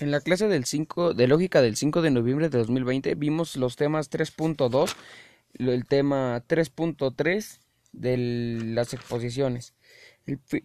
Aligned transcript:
En 0.00 0.12
la 0.12 0.20
clase 0.20 0.46
del 0.46 0.64
5 0.64 1.12
de 1.14 1.26
lógica 1.26 1.60
del 1.60 1.74
5 1.74 2.02
de 2.02 2.12
noviembre 2.12 2.48
de 2.48 2.58
2020 2.58 3.16
vimos 3.16 3.56
los 3.56 3.74
temas 3.74 4.08
3.2, 4.10 4.94
el 5.58 5.86
tema 5.86 6.40
3.3 6.46 7.58
de 7.92 8.16
las 8.64 8.94
exposiciones, 8.94 9.74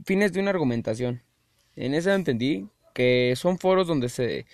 fines 0.05 0.33
de 0.33 0.39
una 0.39 0.51
argumentación. 0.51 1.23
En 1.75 1.96
ese 1.96 2.13
entendí 2.13 2.69
que 2.93 3.33
son 3.35 3.57
foros 3.57 3.88
donde 3.88 4.09
se 4.09 4.46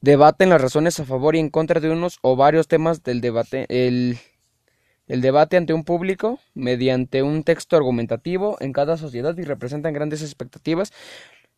debaten 0.00 0.48
las 0.48 0.60
razones 0.60 0.98
a 0.98 1.04
favor 1.04 1.36
y 1.36 1.38
en 1.38 1.48
contra 1.48 1.78
de 1.78 1.90
unos 1.90 2.18
o 2.22 2.34
varios 2.34 2.66
temas 2.66 3.04
del 3.04 3.20
debate, 3.20 3.66
el 3.68 4.18
debate 5.06 5.56
ante 5.56 5.74
un 5.74 5.84
público 5.84 6.40
mediante 6.54 7.22
un 7.22 7.44
texto 7.44 7.76
argumentativo 7.76 8.56
en 8.58 8.72
cada 8.72 8.96
sociedad 8.96 9.36
y 9.38 9.42
representan 9.42 9.94
grandes 9.94 10.22
expectativas 10.22 10.92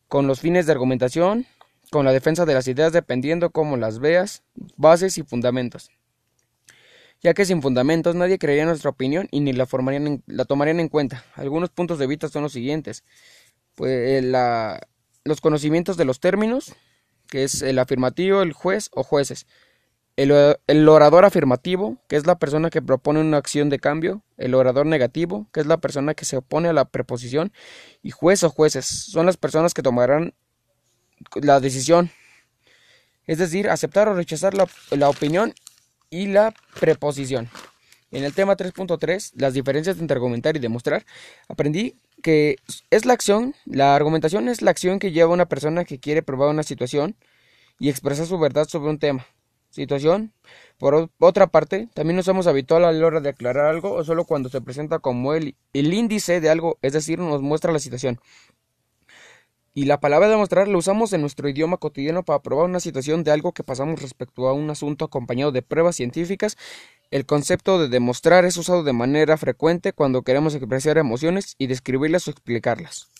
con 0.08 0.26
los 0.26 0.40
fines 0.40 0.66
de 0.66 0.72
argumentación, 0.72 1.46
con 1.91 2.05
la 2.05 2.12
defensa 2.12 2.45
de 2.45 2.55
las 2.55 2.69
ideas 2.69 2.93
dependiendo 2.93 3.51
cómo 3.51 3.77
las 3.77 3.98
veas, 3.98 4.42
bases 4.77 5.19
y 5.19 5.23
fundamentos. 5.23 5.91
Ya 7.23 7.33
que 7.33 7.47
sin 7.47 7.62
fundamentos 7.62 8.15
nadie 8.15 8.38
creería 8.38 8.66
nuestra 8.66 8.91
opinión 8.91 9.29
y 9.30 9.41
ni 9.41 9.52
la, 9.52 9.66
formarían 9.66 10.23
la 10.27 10.45
tomarían 10.45 10.80
en 10.80 10.89
cuenta. 10.89 11.25
Algunos 11.34 11.70
puntos 11.70 11.98
de 11.98 12.06
vista 12.06 12.28
son 12.28 12.42
los 12.42 12.52
siguientes. 12.52 13.02
Pues 13.75 13.92
eh, 13.92 14.23
la, 14.23 14.80
los 15.25 15.41
conocimientos 15.41 15.97
de 15.97 16.05
los 16.05 16.20
términos, 16.20 16.75
que 17.28 17.45
es 17.45 17.62
el 17.62 17.78
afirmativo, 17.78 18.42
el 18.42 18.53
juez 18.53 18.91
o 18.92 19.03
jueces. 19.03 19.47
El, 20.16 20.33
el, 20.66 20.89
orador 20.89 21.25
afirmativo, 21.25 21.97
que 22.09 22.16
es 22.16 22.27
la 22.27 22.39
persona 22.39 22.70
que 22.70 22.83
propone 22.83 23.20
una 23.20 23.39
acción 23.39 23.69
de 23.70 23.80
cambio, 23.80 24.23
el 24.37 24.55
orador 24.55 24.87
negativo, 24.87 25.48
que 25.53 25.61
es 25.61 25.66
la 25.66 25.78
persona 25.78 26.14
que 26.14 26.25
se 26.25 26.37
opone 26.37 26.69
a 26.69 26.73
la 26.73 26.84
preposición, 26.84 27.53
y 28.03 28.11
juez 28.11 28.45
o 28.45 28.51
jueces, 28.51 28.84
son 28.87 29.27
las 29.27 29.37
personas 29.37 29.75
que 29.75 29.83
tomarán 29.83 30.34
la 31.41 31.60
decisión, 31.60 32.10
es 33.27 33.38
decir, 33.38 33.69
aceptar 33.69 34.09
o 34.09 34.14
rechazar 34.14 34.55
la, 34.55 34.69
la 34.91 35.08
opinión 35.08 35.55
y 36.11 36.27
la 36.27 36.55
preposición. 36.78 37.48
En 38.11 38.22
el 38.22 38.33
tema 38.33 38.56
3.3, 38.56 39.33
las 39.34 39.55
diferencias 39.55 39.98
entre 39.98 40.14
argumentar 40.14 40.56
y 40.56 40.61
demostrar, 40.61 41.05
aprendí 41.48 41.97
que 42.22 42.56
es 42.91 43.05
la 43.05 43.12
acción, 43.12 43.55
la 43.67 43.97
argumentación 43.97 44.48
es 44.48 44.62
la 44.62 44.70
acción 44.70 44.98
que 44.98 45.11
lleva 45.11 45.33
una 45.33 45.47
persona 45.47 45.84
que 45.84 45.98
quiere 45.98 46.22
probar 46.22 46.48
una 46.48 46.62
situación 46.62 47.17
y 47.78 47.91
expresar 47.91 48.27
su 48.27 48.39
verdad 48.39 48.69
sobre 48.69 48.91
un 48.91 48.98
tema. 48.98 49.27
Situación, 49.70 50.33
por 50.78 51.11
otra 51.19 51.48
parte, 51.48 51.89
también 51.92 52.14
no 52.17 52.22
somos 52.22 52.47
habitual 52.47 52.84
a 52.84 52.92
la 52.92 53.06
hora 53.06 53.20
de 53.20 53.30
aclarar 53.30 53.67
algo 53.67 53.92
o 53.92 54.05
solo 54.05 54.25
cuando 54.25 54.48
se 54.48 54.61
presenta 54.61 55.00
como 55.00 55.34
el, 55.34 55.56
el 55.72 55.92
índice 55.92 56.41
de 56.41 56.48
algo, 56.48 56.78
es 56.80 56.92
decir, 56.92 57.19
nos 57.19 57.42
muestra 57.42 57.72
la 57.72 57.80
situación. 57.80 58.20
Y 59.77 59.86
la 59.86 59.98
palabra 59.98 60.28
demostrar 60.28 60.69
la 60.69 60.78
usamos 60.78 61.12
en 61.12 61.20
nuestro 61.20 61.48
idioma 61.48 61.78
cotidiano 61.78 62.25
para 62.25 62.41
probar 62.42 62.67
una 62.67 62.78
situación 62.78 63.25
de 63.25 63.33
algo 63.33 63.50
que 63.50 63.64
pasamos 63.64 64.00
respecto 64.00 64.47
a 64.47 64.53
un 64.53 64.70
asunto 64.70 65.05
acompañado 65.05 65.50
de 65.50 65.62
pruebas 65.62 65.97
científicas. 65.97 66.56
El 67.11 67.27
concepto 67.27 67.80
de 67.80 67.89
demostrar 67.89 68.45
es 68.45 68.56
usado 68.56 68.84
de 68.84 68.92
manera 68.92 69.36
frecuente 69.36 69.92
cuando 69.92 70.22
queremos 70.22 70.55
expresar 70.55 70.97
emociones 70.97 71.56
y 71.58 71.67
describirlas 71.67 72.28
o 72.28 72.30
explicarlas. 72.30 73.14